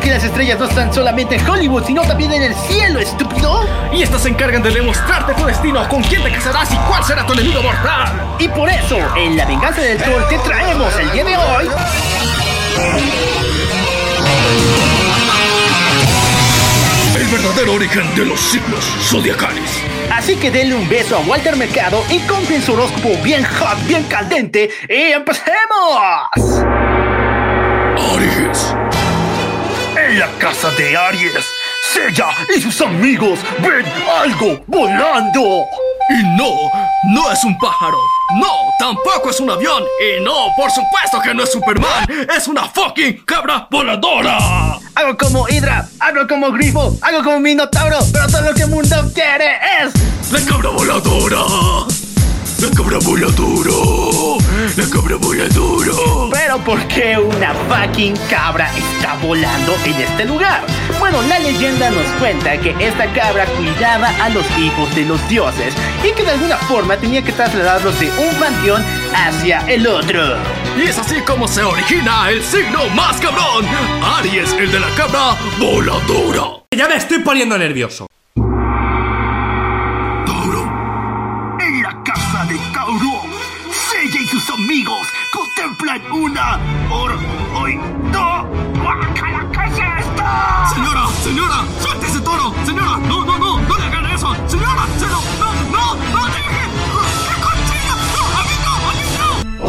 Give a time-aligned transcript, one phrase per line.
[0.00, 3.68] Porque las estrellas no están solamente en Hollywood, sino también en el cielo, estúpido.
[3.92, 7.26] Y estas se encargan de demostrarte tu destino, con quién te casarás y cuál será
[7.26, 8.36] tu enemigo mortal.
[8.38, 11.68] Y por eso, en La Venganza del Thor te traemos el día de hoy...
[17.16, 19.82] El verdadero origen de los signos zodiacales.
[20.10, 24.04] Así que denle un beso a Walter Mercado y compren su horóscopo bien hot, bien
[24.04, 25.50] caldente y empecemos.
[30.20, 31.46] La casa de Aries,
[31.94, 33.86] Sella y sus amigos ven
[34.20, 35.64] algo volando.
[36.10, 36.70] Y no,
[37.14, 37.96] no es un pájaro.
[38.38, 39.82] No, tampoco es un avión.
[39.98, 42.06] Y no, por supuesto que no es Superman.
[42.36, 44.36] Es una fucking cabra voladora.
[44.94, 48.96] Hago como Hydra, hago como Grifo, hago como Minotauro, pero todo lo que el mundo
[49.14, 49.94] quiere es...
[50.30, 51.38] La cabra voladora.
[52.60, 53.70] La cabra voladora.
[54.76, 55.92] La cabra voladora.
[56.30, 60.66] Pero ¿por qué una fucking cabra está volando en este lugar?
[60.98, 65.72] Bueno, la leyenda nos cuenta que esta cabra cuidaba a los hijos de los dioses
[66.04, 70.36] y que de alguna forma tenía que trasladarlos de un panteón hacia el otro.
[70.76, 73.64] Y es así como se origina el signo más cabrón.
[74.18, 76.64] Aries, el de la cabra voladora.
[76.76, 78.09] Ya me estoy poniendo nervioso.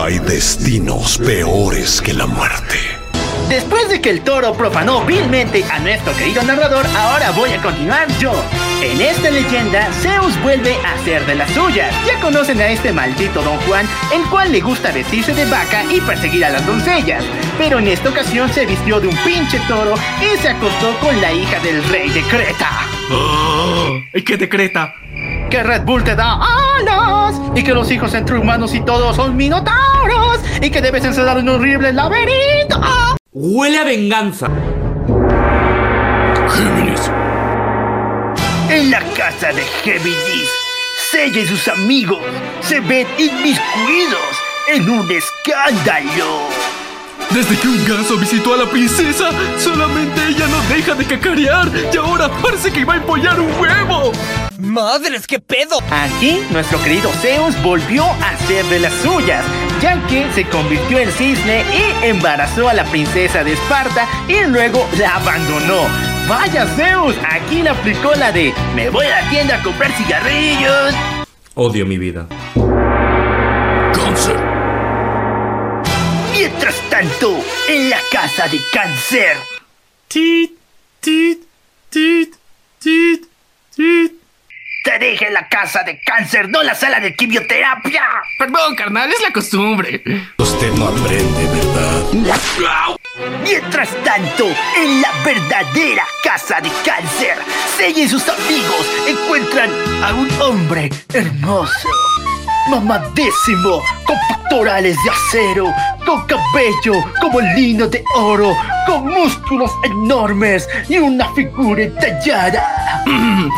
[0.00, 2.78] Hay destinos peores que la muerte.
[3.48, 8.06] Después de que el toro profanó vilmente a nuestro querido narrador, ahora voy a continuar
[8.18, 8.32] yo.
[8.80, 11.92] En esta leyenda, Zeus vuelve a hacer de las suyas.
[12.06, 16.00] Ya conocen a este maldito Don Juan, el cual le gusta vestirse de vaca y
[16.00, 17.24] perseguir a las doncellas.
[17.58, 21.32] Pero en esta ocasión se vistió de un pinche toro y se acostó con la
[21.32, 22.70] hija del rey de Creta.
[24.14, 24.94] ¿Y qué decreta?
[25.50, 26.38] Que Red Bull te da
[26.76, 31.38] alas y que los hijos entre humanos y todos son minotauros y que debes encerrar
[31.38, 32.78] en un horrible laberinto.
[33.32, 34.48] Huele a venganza.
[36.50, 37.10] Géminis.
[38.68, 40.50] En la casa de Géminis,
[41.10, 42.20] Sella y sus amigos
[42.60, 46.57] se ven inmiscuidos en un escándalo.
[47.30, 51.96] Desde que un ganso visitó a la princesa, solamente ella no deja de cacarear y
[51.96, 54.12] ahora parece que va a empollar un huevo.
[54.58, 55.78] ¡Madres, qué pedo!
[55.90, 59.44] Aquí, nuestro querido Zeus volvió a hacer de las suyas,
[59.82, 64.88] ya que se convirtió en cisne y embarazó a la princesa de Esparta y luego
[64.98, 65.82] la abandonó.
[66.26, 70.94] Vaya Zeus, aquí le aplicó la de me voy a la tienda a comprar cigarrillos.
[71.54, 72.26] Odio mi vida.
[76.68, 79.38] Mientras tanto, en la casa de cáncer,
[80.06, 80.50] Tit,
[81.00, 81.38] tit,
[81.88, 82.34] tit,
[82.78, 83.24] tit,
[83.74, 84.12] tit.
[84.84, 88.02] te dije la casa de cáncer, no la sala de quimioterapia.
[88.38, 90.02] Perdón, carnal, es la costumbre.
[90.36, 92.98] Usted no aprende, ¿verdad?
[93.42, 94.46] Mientras tanto,
[94.76, 97.38] en la verdadera casa de cáncer,
[97.78, 99.70] Sella y sus amigos encuentran
[100.04, 101.88] a un hombre hermoso,
[102.68, 105.72] mamadísimo, con pectorales de acero,
[106.04, 108.56] con cabello como lino de oro,
[108.86, 113.04] con músculos enormes y una figura entallada.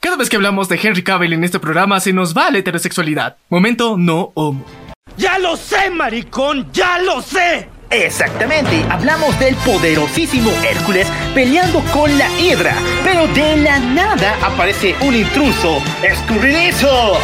[0.00, 3.36] Cada vez que hablamos de Henry Cavill en este programa se nos va la heterosexualidad.
[3.48, 4.64] Momento no homo.
[5.16, 6.68] ¡Ya lo sé, maricón!
[6.72, 7.68] ¡Ya lo sé!
[7.90, 15.14] Exactamente, hablamos del poderosísimo Hércules peleando con la Hidra, pero de la nada aparece un
[15.14, 17.16] intruso escurridizo.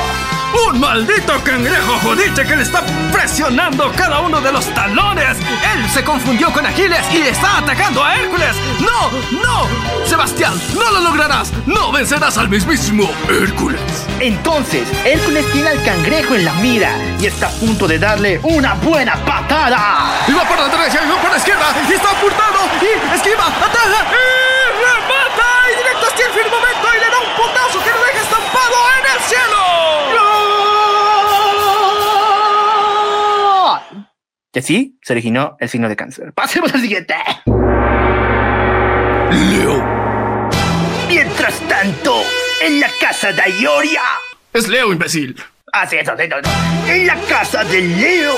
[0.52, 5.38] ¡Un maldito cangrejo judiche que le está presionando cada uno de los talones!
[5.38, 8.54] Él se confundió con Aquiles y está atacando a Hércules.
[8.80, 9.10] ¡No!
[9.40, 9.66] ¡No!
[10.06, 11.52] Sebastián, no lo lograrás.
[11.66, 13.80] No vencerás al mismísimo Hércules.
[14.20, 18.74] Entonces, Hércules tiene al cangrejo en la mira y está a punto de darle una
[18.74, 20.24] buena patada.
[20.28, 21.66] Y va por la derecha y va por la izquierda.
[21.88, 22.60] Y está apuntando.
[22.82, 24.06] Y esquiva, ataja.
[24.10, 25.48] Y remata.
[25.72, 26.81] Y directo hacia el firmamento.
[34.54, 36.32] Y así se originó el signo de cáncer.
[36.34, 37.14] Pasemos al siguiente.
[39.30, 39.82] Leo.
[41.08, 42.22] Mientras tanto,
[42.60, 44.02] en la casa de Ioria.
[44.52, 45.42] Es Leo, imbécil.
[45.72, 46.48] Así es, así es, así
[46.84, 46.90] es.
[46.90, 48.34] En la casa de Leo,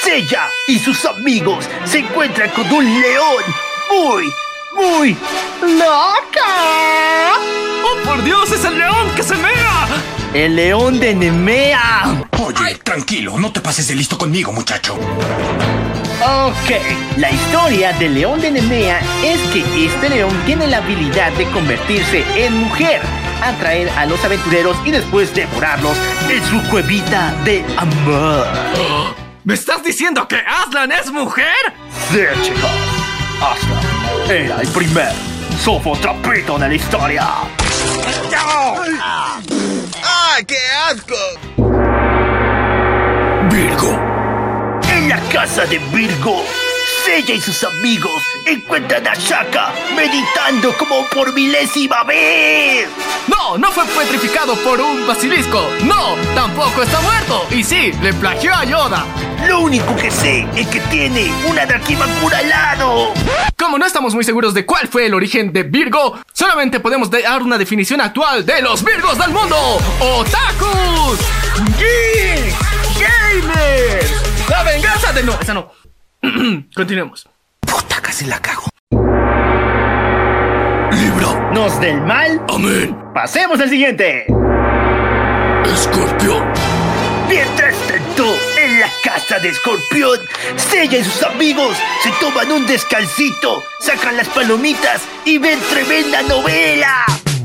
[0.00, 3.42] Sella y sus amigos se encuentran con un león
[3.90, 4.32] muy,
[4.76, 5.16] muy
[5.62, 7.34] loca.
[7.82, 8.52] ¡Oh, por Dios!
[8.52, 9.88] ¡Es el león que se mea!
[10.34, 12.27] El león de Nemea.
[12.40, 14.94] Oye, tranquilo, no te pases de listo conmigo, muchacho.
[14.94, 16.70] Ok,
[17.16, 22.24] la historia del león de Nemea es que este león tiene la habilidad de convertirse
[22.36, 23.00] en mujer,
[23.42, 25.96] atraer a los aventureros y después devorarlos
[26.30, 28.46] en su cuevita de amor.
[29.44, 31.46] ¿Me estás diciendo que Aslan es mujer?
[32.12, 32.70] Sí, chicos.
[33.42, 35.12] Aslan era el primer
[35.64, 37.26] sofotrapito de la historia.
[38.36, 39.27] ¡Ah,
[45.40, 46.42] casa de Virgo,
[47.04, 52.88] Sella y sus amigos encuentran a Shaka meditando como por milésima vez.
[53.28, 55.64] No, no fue petrificado por un basilisco.
[55.84, 57.46] No, tampoco está muerto.
[57.52, 59.06] Y sí, le plagió a Yoda.
[59.46, 63.14] Lo único que sé es que tiene un Anakimakura al lado.
[63.56, 67.44] Como no estamos muy seguros de cuál fue el origen de Virgo, solamente podemos dar
[67.44, 69.56] una definición actual de los Virgos del mundo.
[70.00, 71.20] ¡Otakus!
[71.78, 72.56] ¡Geeks!
[72.98, 74.17] ¡Gamers!
[74.48, 75.22] ¡La venganza de...
[75.22, 75.70] No, esa no.
[76.74, 77.28] Continuemos.
[77.60, 78.68] Puta, casi la cago.
[80.92, 81.50] Libra.
[81.52, 82.42] Nos del mal.
[82.48, 82.96] Amén.
[83.14, 84.26] Pasemos al siguiente.
[85.64, 86.44] Escorpión.
[87.28, 88.24] Mientras tanto,
[88.58, 90.18] en la casa de Escorpión,
[90.56, 97.04] Sella y sus amigos se toman un descansito, sacan las palomitas y ven tremenda novela.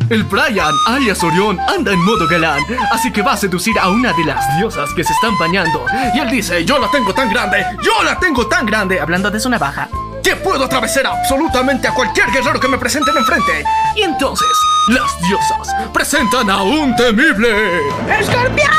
[0.10, 2.62] El Brian, alias Orión, anda en modo galán,
[2.92, 5.86] así que va a seducir a una de las diosas que se están bañando.
[6.14, 9.40] Y él dice, yo la tengo tan grande, yo la tengo tan grande, hablando de
[9.40, 9.90] su navaja,
[10.24, 13.64] que puedo atravesar absolutamente a cualquier guerrero que me presenten enfrente.
[13.96, 14.48] Y entonces,
[14.90, 17.80] las diosas presentan a un temible...
[18.20, 18.70] ¡Escorpión!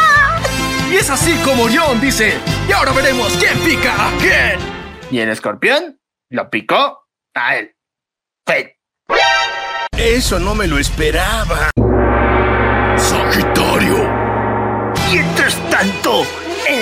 [0.90, 2.38] Y es así como Orión dice,
[2.68, 4.58] y ahora veremos quién pica a quién.
[5.10, 5.98] Y el escorpión
[6.30, 7.74] lo picó a él.
[8.46, 8.73] Fe-
[9.96, 11.70] Eso no me lo esperaba.
[12.96, 13.96] Sagitario.
[15.08, 16.26] Mientras tanto,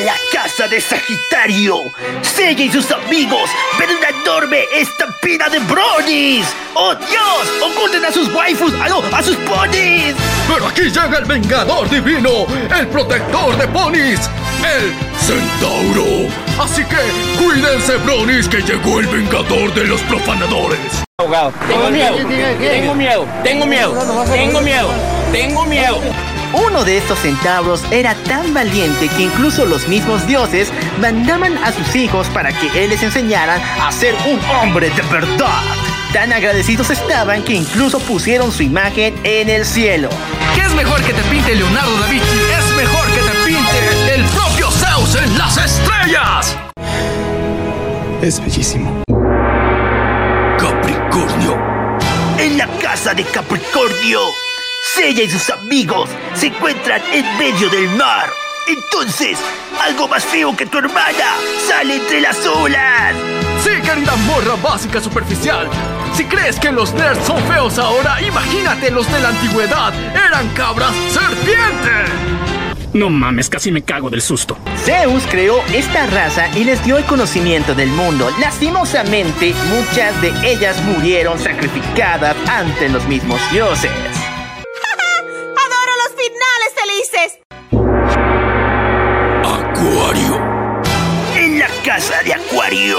[0.04, 1.76] la casa de Sagitario,
[2.22, 6.46] Sella y sus amigos ven una enorme estampida de bronies.
[6.74, 7.70] ¡Oh Dios!
[7.70, 8.72] ¡Oculten a sus waifus!
[8.80, 9.02] ¡Ah, no!
[9.16, 10.14] ¡A sus ponis!
[10.48, 12.46] Pero aquí llega el Vengador Divino,
[12.76, 14.20] el protector de ponis,
[14.64, 16.28] el Centauro.
[16.58, 20.78] Así que cuídense, bronis, que llegó el Vengador de los profanadores.
[21.68, 22.16] Tengo miedo,
[22.58, 24.90] tengo miedo, tengo miedo, tengo miedo,
[25.30, 26.31] tengo miedo.
[26.54, 30.70] Uno de estos centauros era tan valiente que incluso los mismos dioses
[31.00, 35.62] mandaban a sus hijos para que él les enseñara a ser un hombre de verdad.
[36.12, 40.10] Tan agradecidos estaban que incluso pusieron su imagen en el cielo.
[40.54, 42.26] ¿Qué es mejor que te pinte Leonardo da Vinci?
[42.26, 46.56] Es mejor que te pinte el propio Zeus en las estrellas.
[48.20, 49.02] Es bellísimo.
[50.58, 51.56] Capricornio.
[52.38, 54.20] En la casa de Capricornio,
[54.82, 58.28] Sella y sus amigos se encuentran en medio del mar.
[58.66, 59.38] Entonces,
[59.80, 61.36] algo más feo que tu hermana
[61.68, 63.14] sale entre las olas.
[63.62, 65.68] Sí, querida morra básica superficial.
[66.14, 69.94] Si crees que los nerds son feos ahora, imagínate los de la antigüedad.
[70.14, 72.42] Eran cabras serpiente.
[72.92, 74.58] No mames, casi me cago del susto.
[74.84, 78.28] Zeus creó esta raza y les dio el conocimiento del mundo.
[78.40, 84.11] Lastimosamente, muchas de ellas murieron sacrificadas ante los mismos dioses.
[91.94, 92.96] Casa de Acuario,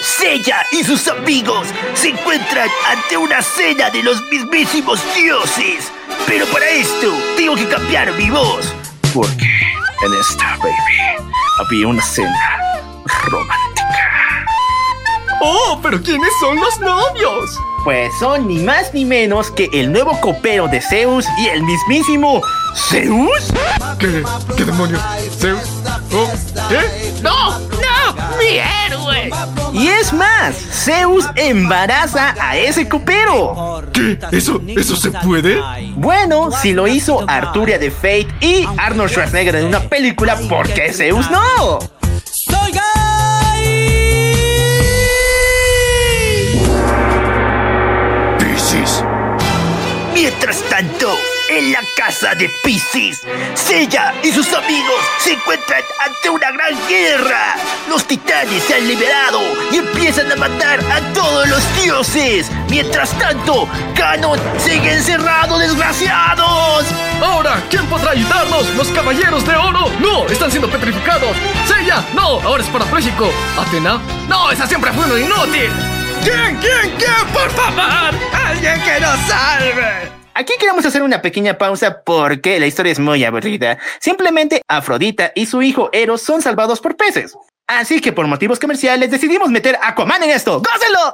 [0.00, 5.92] Sella y sus amigos se encuentran ante una cena de los mismísimos dioses.
[6.26, 8.74] Pero para esto, tengo que cambiar mi voz.
[9.12, 9.50] Porque
[10.06, 11.28] en esta, baby,
[11.60, 12.82] había una cena
[13.26, 14.46] romántica.
[15.42, 17.50] Oh, pero ¿quiénes son los novios?
[17.84, 22.40] Pues son ni más ni menos que el nuevo copero de Zeus y el mismísimo
[22.88, 23.52] Zeus.
[23.98, 24.22] ¿Qué?
[24.56, 25.02] ¿Qué demonios?
[25.38, 25.60] ¿Zeus?
[26.14, 26.30] ¿Oh?
[26.70, 27.20] ¿Qué?
[27.20, 27.71] ¡No!
[28.50, 28.50] ¡No!
[28.50, 29.30] ¡Mi héroe!
[29.72, 33.82] Y es más, Zeus embaraza a ese copero.
[33.92, 34.18] ¿Qué?
[34.32, 35.60] ¿Eso, eso se puede?
[35.96, 40.92] Bueno, si lo hizo Arturia de Fate y Arnold Schwarzenegger en una película, ¿por qué
[40.92, 41.78] Zeus no?
[41.78, 43.01] Piscis.
[50.44, 51.16] Mientras tanto,
[51.50, 53.22] en la casa de Pisces,
[53.54, 57.54] Sella y sus amigos se encuentran ante una gran guerra.
[57.88, 62.50] Los titanes se han liberado y empiezan a matar a todos los dioses.
[62.68, 66.86] Mientras tanto, Ganon sigue encerrado, desgraciados.
[67.22, 68.68] Ahora, ¿quién podrá ayudarnos?
[68.74, 69.92] ¿Los caballeros de oro?
[70.00, 71.36] No, están siendo petrificados.
[71.68, 73.30] Sella, no, ahora es parapléjico.
[73.56, 75.70] Atena, no, esa siempre fue una inútil.
[76.24, 77.32] ¿Quién, quién, quién?
[77.32, 78.12] Por favor,
[78.44, 80.11] alguien que nos salve.
[80.34, 83.78] Aquí queremos hacer una pequeña pausa porque la historia es muy aburrida.
[84.00, 87.36] Simplemente Afrodita y su hijo Eros son salvados por peces.
[87.66, 90.62] Así que por motivos comerciales decidimos meter a Aquaman en esto.
[90.62, 91.12] ¡Gócenlo!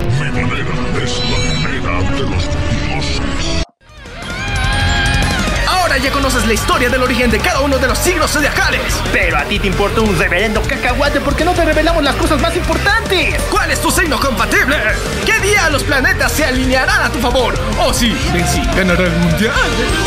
[6.48, 8.80] La historia del origen de cada uno de los signos zodiacales.
[9.12, 12.56] Pero a ti te importa un reverendo cacahuate porque no te revelamos las cosas más
[12.56, 13.40] importantes.
[13.50, 14.76] ¿Cuál es tu signo compatible?
[15.26, 17.54] ¿Qué día los planetas se alinearán a tu favor?
[17.78, 19.52] O si Benzi ganará el mundial.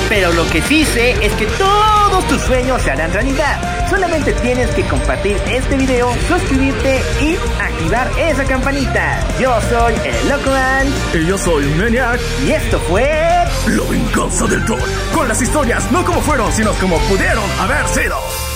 [0.10, 3.88] Pero lo que sí sé es que todos tus sueños se harán realidad.
[3.88, 9.19] Solamente tienes que compartir este video, suscribirte y activar esa campanita.
[9.39, 12.19] Yo soy el Loco Ant Y yo soy Maniac.
[12.43, 13.40] y esto fue...
[13.68, 14.82] La venganza del troll.
[15.13, 18.50] Con las historias no como fueron, sino como pudieron haber sido.